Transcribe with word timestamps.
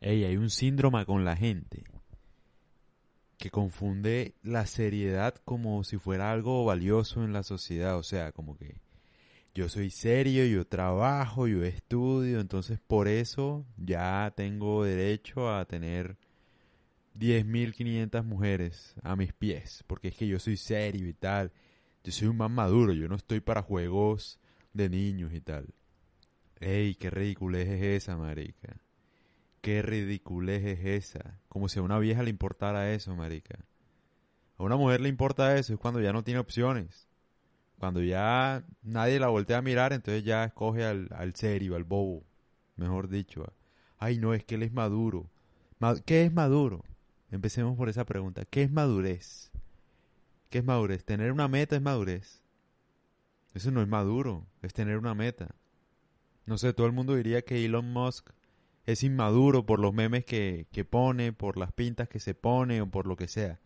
Ey, 0.00 0.24
hay 0.24 0.38
un 0.38 0.48
síndrome 0.48 1.04
con 1.04 1.24
la 1.26 1.36
gente 1.36 1.84
que 3.36 3.50
confunde 3.50 4.34
la 4.42 4.66
seriedad 4.66 5.34
como 5.44 5.84
si 5.84 5.98
fuera 5.98 6.32
algo 6.32 6.64
valioso 6.64 7.22
en 7.22 7.32
la 7.32 7.42
sociedad. 7.42 7.98
O 7.98 8.02
sea, 8.02 8.32
como 8.32 8.56
que 8.56 8.80
yo 9.54 9.68
soy 9.68 9.90
serio, 9.90 10.46
yo 10.46 10.66
trabajo, 10.66 11.46
yo 11.46 11.64
estudio, 11.64 12.40
entonces 12.40 12.80
por 12.80 13.08
eso 13.08 13.66
ya 13.76 14.32
tengo 14.34 14.84
derecho 14.84 15.54
a 15.54 15.66
tener 15.66 16.16
10.500 17.14 18.24
mujeres 18.24 18.94
a 19.02 19.16
mis 19.16 19.34
pies, 19.34 19.84
porque 19.86 20.08
es 20.08 20.16
que 20.16 20.28
yo 20.28 20.38
soy 20.38 20.56
serio 20.56 21.08
y 21.08 21.12
tal. 21.12 21.52
Yo 22.04 22.12
soy 22.12 22.28
un 22.28 22.38
más 22.38 22.50
maduro, 22.50 22.94
yo 22.94 23.08
no 23.08 23.16
estoy 23.16 23.40
para 23.40 23.62
juegos 23.62 24.38
de 24.72 24.88
niños 24.88 25.34
y 25.34 25.40
tal. 25.42 25.74
Ey, 26.58 26.94
qué 26.94 27.10
ridiculez 27.10 27.68
es 27.68 27.82
esa, 28.04 28.16
marica. 28.16 28.80
Qué 29.60 29.82
ridiculez 29.82 30.64
es 30.64 30.84
esa. 30.84 31.38
Como 31.48 31.68
si 31.68 31.78
a 31.78 31.82
una 31.82 31.98
vieja 31.98 32.22
le 32.22 32.30
importara 32.30 32.92
eso, 32.92 33.14
marica. 33.14 33.58
A 34.56 34.62
una 34.62 34.76
mujer 34.76 35.00
le 35.00 35.08
importa 35.08 35.56
eso, 35.56 35.74
es 35.74 35.78
cuando 35.78 36.00
ya 36.00 36.12
no 36.12 36.24
tiene 36.24 36.40
opciones. 36.40 37.08
Cuando 37.78 38.02
ya 38.02 38.64
nadie 38.82 39.18
la 39.18 39.28
voltea 39.28 39.58
a 39.58 39.62
mirar, 39.62 39.92
entonces 39.92 40.24
ya 40.24 40.44
escoge 40.44 40.84
al, 40.84 41.08
al 41.12 41.34
serio, 41.34 41.76
al 41.76 41.84
bobo. 41.84 42.24
Mejor 42.76 43.08
dicho. 43.08 43.52
Ay, 43.98 44.18
no, 44.18 44.34
es 44.34 44.44
que 44.44 44.54
él 44.56 44.62
es 44.62 44.72
maduro. 44.72 45.30
¿Qué 46.04 46.24
es 46.24 46.32
maduro? 46.32 46.84
Empecemos 47.30 47.76
por 47.76 47.88
esa 47.88 48.04
pregunta. 48.04 48.44
¿Qué 48.44 48.62
es 48.62 48.70
madurez? 48.70 49.50
¿Qué 50.50 50.58
es 50.58 50.64
madurez? 50.64 51.04
Tener 51.04 51.32
una 51.32 51.48
meta 51.48 51.76
es 51.76 51.82
madurez. 51.82 52.42
Eso 53.54 53.70
no 53.70 53.82
es 53.82 53.88
maduro, 53.88 54.46
es 54.62 54.72
tener 54.72 54.96
una 54.98 55.14
meta. 55.14 55.54
No 56.46 56.58
sé, 56.58 56.72
todo 56.72 56.86
el 56.86 56.92
mundo 56.92 57.14
diría 57.14 57.42
que 57.42 57.64
Elon 57.64 57.92
Musk 57.92 58.30
es 58.86 59.02
inmaduro 59.02 59.66
por 59.66 59.78
los 59.78 59.92
memes 59.94 60.24
que, 60.24 60.66
que 60.72 60.84
pone, 60.84 61.32
por 61.32 61.56
las 61.56 61.72
pintas 61.72 62.08
que 62.08 62.20
se 62.20 62.34
pone 62.34 62.80
o 62.80 62.90
por 62.90 63.06
lo 63.06 63.16
que 63.16 63.28
sea. 63.28 63.60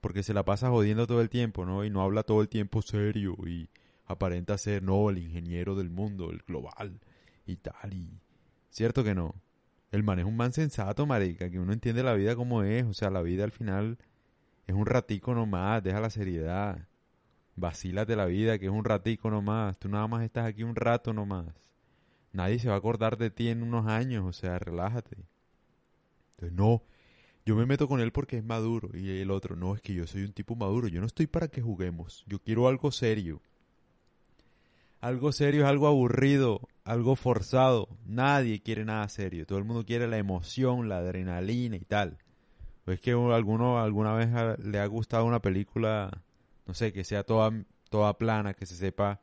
Porque 0.00 0.22
se 0.22 0.34
la 0.34 0.44
pasa 0.44 0.70
jodiendo 0.70 1.06
todo 1.06 1.20
el 1.20 1.28
tiempo, 1.28 1.64
¿no? 1.64 1.84
Y 1.84 1.90
no 1.90 2.02
habla 2.02 2.22
todo 2.22 2.40
el 2.40 2.48
tiempo 2.48 2.82
serio 2.82 3.36
y 3.46 3.68
aparenta 4.06 4.56
ser, 4.58 4.82
no, 4.82 5.10
el 5.10 5.18
ingeniero 5.18 5.74
del 5.74 5.90
mundo, 5.90 6.30
el 6.30 6.38
global 6.38 7.00
y 7.46 7.56
tal. 7.56 7.92
Y... 7.92 8.20
Cierto 8.70 9.04
que 9.04 9.14
no. 9.14 9.34
El 9.90 10.02
man 10.02 10.18
es 10.18 10.24
un 10.24 10.36
man 10.36 10.52
sensato, 10.52 11.06
marica, 11.06 11.50
que 11.50 11.58
uno 11.58 11.72
entiende 11.72 12.02
la 12.02 12.14
vida 12.14 12.36
como 12.36 12.62
es. 12.62 12.84
O 12.84 12.94
sea, 12.94 13.10
la 13.10 13.22
vida 13.22 13.44
al 13.44 13.52
final 13.52 13.98
es 14.66 14.74
un 14.74 14.86
ratico 14.86 15.34
nomás, 15.34 15.82
deja 15.82 16.00
la 16.00 16.10
seriedad. 16.10 16.86
Vacílate 17.56 18.14
la 18.14 18.26
vida, 18.26 18.58
que 18.58 18.66
es 18.66 18.72
un 18.72 18.84
ratico 18.84 19.30
nomás. 19.30 19.78
Tú 19.78 19.88
nada 19.88 20.06
más 20.06 20.22
estás 20.22 20.46
aquí 20.46 20.62
un 20.62 20.76
rato 20.76 21.12
nomás. 21.12 21.46
Nadie 22.32 22.58
se 22.58 22.68
va 22.68 22.74
a 22.74 22.78
acordar 22.78 23.16
de 23.18 23.30
ti 23.30 23.48
en 23.48 23.62
unos 23.62 23.86
años, 23.86 24.24
o 24.26 24.32
sea, 24.32 24.58
relájate. 24.58 25.16
Entonces, 26.36 26.56
no, 26.56 26.82
yo 27.44 27.56
me 27.56 27.66
meto 27.66 27.88
con 27.88 28.00
él 28.00 28.12
porque 28.12 28.36
es 28.36 28.44
maduro. 28.44 28.90
Y 28.92 29.20
el 29.20 29.30
otro, 29.30 29.56
no, 29.56 29.74
es 29.74 29.80
que 29.80 29.94
yo 29.94 30.06
soy 30.06 30.24
un 30.24 30.32
tipo 30.32 30.54
maduro. 30.54 30.88
Yo 30.88 31.00
no 31.00 31.06
estoy 31.06 31.26
para 31.26 31.48
que 31.48 31.62
juguemos. 31.62 32.24
Yo 32.26 32.38
quiero 32.40 32.68
algo 32.68 32.92
serio. 32.92 33.40
Algo 35.00 35.32
serio 35.32 35.62
es 35.62 35.66
algo 35.68 35.86
aburrido, 35.86 36.60
algo 36.84 37.16
forzado. 37.16 37.88
Nadie 38.04 38.60
quiere 38.60 38.84
nada 38.84 39.08
serio. 39.08 39.46
Todo 39.46 39.58
el 39.58 39.64
mundo 39.64 39.86
quiere 39.86 40.08
la 40.08 40.18
emoción, 40.18 40.88
la 40.88 40.98
adrenalina 40.98 41.76
y 41.76 41.84
tal. 41.84 42.18
O 42.86 42.90
es 42.90 43.00
que 43.00 43.12
alguno 43.12 43.80
alguna 43.80 44.12
vez 44.14 44.28
le 44.58 44.80
ha 44.80 44.86
gustado 44.86 45.24
una 45.24 45.40
película, 45.40 46.22
no 46.66 46.74
sé, 46.74 46.92
que 46.92 47.04
sea 47.04 47.22
toda, 47.22 47.52
toda 47.90 48.18
plana, 48.18 48.54
que 48.54 48.66
se 48.66 48.76
sepa 48.76 49.20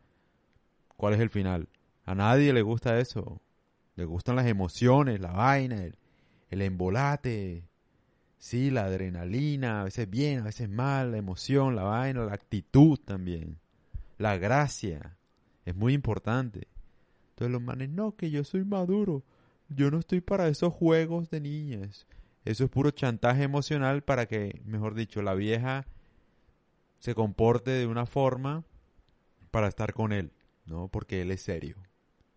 cuál 0.97 1.14
es 1.14 1.19
el 1.19 1.30
final. 1.30 1.67
A 2.06 2.16
nadie 2.16 2.53
le 2.53 2.61
gusta 2.61 3.00
eso. 3.00 3.42
Le 3.95 4.06
gustan 4.06 4.36
las 4.36 4.45
emociones, 4.45 5.20
la 5.20 5.31
vaina, 5.31 5.84
el, 6.50 6.62
embolate. 6.62 7.67
Sí, 8.38 8.70
la 8.70 8.86
adrenalina, 8.86 9.81
a 9.81 9.84
veces 9.86 10.09
bien, 10.09 10.39
a 10.42 10.44
veces 10.44 10.70
mal, 10.70 11.12
la 11.12 11.17
emoción, 11.17 11.75
la 11.75 11.84
vaina, 11.84 12.25
la 12.25 12.34
actitud 12.34 13.00
también. 13.00 13.58
La 14.17 14.38
gracia. 14.38 15.18
Es 15.66 15.75
muy 15.75 15.94
importante. 15.94 16.68
Entonces 17.30 17.52
los 17.52 17.62
manes, 17.62 17.90
no, 17.90 18.16
que 18.16 18.30
yo 18.30 18.44
soy 18.44 18.63
maduro. 18.63 19.24
Yo 19.69 19.90
no 19.90 20.00
estoy 20.00 20.22
para 20.22 20.47
esos 20.47 20.74
juegos 20.74 21.30
de 21.31 21.41
niñas. 21.41 22.06
Eso 22.44 22.66
es 22.66 22.69
puro 22.69 22.91
chantaje 22.91 23.44
emocional 23.44 24.03
para 24.03 24.28
que, 24.28 24.62
mejor 24.66 24.94
dicho, 24.94 25.24
la 25.24 25.34
vieja 25.34 25.88
se 27.00 27.16
comporte 27.16 27.72
de 27.72 27.88
una 27.88 28.06
forma 28.06 28.63
para 29.50 29.68
estar 29.68 29.94
con 29.94 30.12
él, 30.12 30.31
¿no? 30.66 30.88
Porque 30.88 31.24
él 31.24 31.31
es 31.31 31.41
serio. 31.41 31.78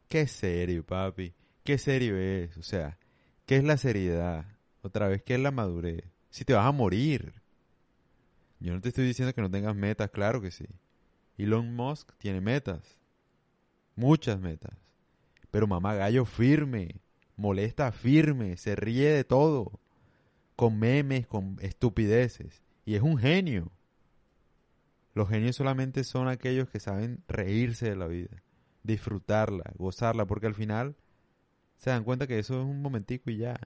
¿Qué 0.08 0.26
serio, 0.26 0.84
papi? 0.84 1.34
¿Qué 1.64 1.78
serio 1.78 2.16
es? 2.16 2.56
O 2.56 2.62
sea, 2.62 2.98
¿qué 3.46 3.56
es 3.56 3.64
la 3.64 3.76
seriedad? 3.76 4.46
Otra 4.82 5.08
vez, 5.08 5.22
¿qué 5.22 5.34
es 5.34 5.40
la 5.40 5.50
madurez? 5.50 6.04
Si 6.30 6.44
te 6.44 6.54
vas 6.54 6.66
a 6.66 6.72
morir. 6.72 7.42
Yo 8.60 8.72
no 8.74 8.80
te 8.80 8.88
estoy 8.88 9.06
diciendo 9.06 9.34
que 9.34 9.42
no 9.42 9.50
tengas 9.50 9.76
metas, 9.76 10.10
claro 10.10 10.40
que 10.40 10.50
sí. 10.50 10.66
Elon 11.36 11.74
Musk 11.74 12.12
tiene 12.18 12.40
metas 12.40 12.98
muchas 13.98 14.40
metas. 14.40 14.72
Pero 15.50 15.66
mamá 15.66 15.94
gallo 15.94 16.24
firme, 16.24 17.00
molesta 17.36 17.90
firme, 17.92 18.56
se 18.56 18.76
ríe 18.76 19.10
de 19.10 19.24
todo, 19.24 19.80
con 20.56 20.78
memes, 20.78 21.26
con 21.26 21.56
estupideces. 21.60 22.62
Y 22.84 22.94
es 22.94 23.02
un 23.02 23.18
genio. 23.18 23.72
Los 25.14 25.28
genios 25.28 25.56
solamente 25.56 26.04
son 26.04 26.28
aquellos 26.28 26.70
que 26.70 26.80
saben 26.80 27.24
reírse 27.26 27.90
de 27.90 27.96
la 27.96 28.06
vida, 28.06 28.42
disfrutarla, 28.82 29.64
gozarla, 29.76 30.26
porque 30.26 30.46
al 30.46 30.54
final 30.54 30.96
se 31.76 31.90
dan 31.90 32.04
cuenta 32.04 32.26
que 32.26 32.38
eso 32.38 32.60
es 32.60 32.66
un 32.66 32.82
momentico 32.82 33.30
y 33.30 33.38
ya. 33.38 33.58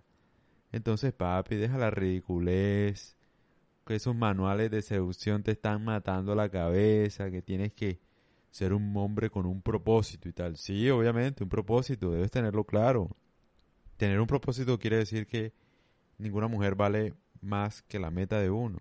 Entonces, 0.73 1.12
papi, 1.12 1.56
deja 1.56 1.78
la 1.78 1.91
ridiculez, 1.91 3.17
que 3.87 3.97
esos 3.97 4.15
manuales 4.15 4.71
de 4.71 4.83
seducción 4.83 5.43
te 5.43 5.53
están 5.53 5.84
matando 5.84 6.34
la 6.34 6.49
cabeza, 6.49 7.31
que 7.31 7.43
tienes 7.43 7.72
que 7.72 8.01
ser 8.51 8.72
un 8.72 8.97
hombre 8.97 9.31
con 9.31 9.47
un 9.47 9.62
propósito 9.62 10.28
y 10.28 10.33
tal. 10.33 10.56
Sí, 10.56 10.89
obviamente, 10.91 11.43
un 11.43 11.51
propósito, 11.51 12.11
debes 12.11 12.31
tenerlo 12.31 12.65
claro. 12.65 13.17
Tener 13.97 14.21
un 14.21 14.27
propósito 14.27 14.78
quiere 14.78 14.99
decir 14.99 15.27
que 15.27 15.53
ninguna 16.19 16.49
mujer 16.49 16.75
vale 16.75 17.15
más 17.41 17.83
que 17.83 17.99
la 17.99 18.11
meta 18.11 18.41
de 18.41 18.51
uno. 18.51 18.78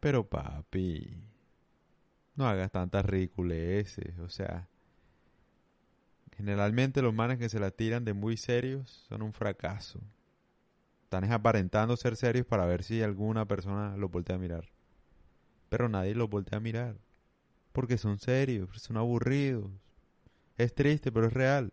Pero 0.00 0.28
papi, 0.28 1.22
no 2.34 2.46
hagas 2.46 2.70
tantas 2.72 3.04
ridiculeces, 3.04 4.18
o 4.18 4.28
sea, 4.28 4.68
generalmente 6.36 7.02
los 7.02 7.14
manes 7.14 7.38
que 7.38 7.48
se 7.48 7.60
la 7.60 7.70
tiran 7.70 8.04
de 8.04 8.14
muy 8.14 8.36
serios 8.36 9.04
son 9.08 9.22
un 9.22 9.32
fracaso. 9.32 10.00
Están 11.04 11.30
aparentando 11.30 11.96
ser 11.96 12.16
serios 12.16 12.46
para 12.46 12.66
ver 12.66 12.82
si 12.82 13.02
alguna 13.02 13.46
persona 13.46 13.96
los 13.96 14.10
voltea 14.10 14.36
a 14.36 14.38
mirar. 14.38 14.70
Pero 15.68 15.88
nadie 15.88 16.14
los 16.14 16.30
voltea 16.30 16.58
a 16.58 16.60
mirar 16.60 16.96
porque 17.72 17.98
son 17.98 18.18
serios, 18.18 18.80
son 18.80 18.96
aburridos. 18.96 19.70
Es 20.56 20.74
triste, 20.74 21.10
pero 21.10 21.26
es 21.26 21.32
real. 21.32 21.72